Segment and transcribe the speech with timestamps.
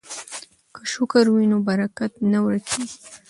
[0.75, 2.97] که شکر وي نو برکت نه ورکیږي.